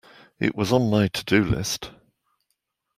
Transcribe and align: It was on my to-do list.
It 0.39 0.55
was 0.55 0.71
on 0.73 0.89
my 0.89 1.09
to-do 1.09 1.43
list. 1.43 1.91